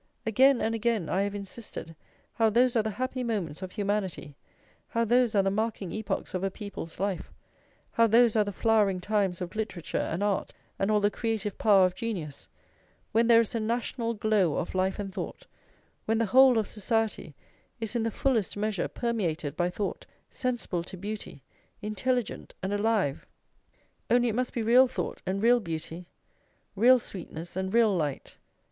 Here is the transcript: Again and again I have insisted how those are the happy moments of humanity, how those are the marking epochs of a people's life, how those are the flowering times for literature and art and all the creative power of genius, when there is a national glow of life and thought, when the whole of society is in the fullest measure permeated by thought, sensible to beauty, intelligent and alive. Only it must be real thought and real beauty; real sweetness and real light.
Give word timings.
Again 0.25 0.61
and 0.61 0.73
again 0.73 1.09
I 1.09 1.21
have 1.21 1.35
insisted 1.35 1.95
how 2.33 2.49
those 2.49 2.75
are 2.75 2.81
the 2.81 2.89
happy 2.89 3.23
moments 3.23 3.61
of 3.61 3.73
humanity, 3.73 4.35
how 4.87 5.05
those 5.05 5.35
are 5.35 5.43
the 5.43 5.51
marking 5.51 5.91
epochs 5.93 6.33
of 6.33 6.43
a 6.43 6.49
people's 6.49 6.99
life, 6.99 7.31
how 7.91 8.07
those 8.07 8.35
are 8.35 8.43
the 8.43 8.51
flowering 8.51 8.99
times 8.99 9.37
for 9.37 9.45
literature 9.53 9.99
and 9.99 10.23
art 10.23 10.55
and 10.79 10.89
all 10.89 11.01
the 11.01 11.11
creative 11.11 11.55
power 11.59 11.85
of 11.85 11.93
genius, 11.93 12.47
when 13.11 13.27
there 13.27 13.41
is 13.41 13.53
a 13.53 13.59
national 13.59 14.15
glow 14.15 14.55
of 14.57 14.73
life 14.73 14.97
and 14.97 15.13
thought, 15.13 15.45
when 16.05 16.17
the 16.17 16.25
whole 16.25 16.57
of 16.57 16.67
society 16.67 17.35
is 17.79 17.95
in 17.95 18.01
the 18.01 18.09
fullest 18.09 18.57
measure 18.57 18.87
permeated 18.87 19.55
by 19.55 19.69
thought, 19.69 20.07
sensible 20.31 20.81
to 20.81 20.97
beauty, 20.97 21.43
intelligent 21.83 22.55
and 22.63 22.73
alive. 22.73 23.27
Only 24.09 24.29
it 24.29 24.35
must 24.35 24.53
be 24.55 24.63
real 24.63 24.87
thought 24.87 25.21
and 25.27 25.43
real 25.43 25.59
beauty; 25.59 26.07
real 26.75 26.97
sweetness 26.97 27.55
and 27.55 27.71
real 27.71 27.95
light. 27.95 28.37